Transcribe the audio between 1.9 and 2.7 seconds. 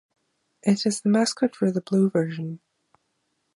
version.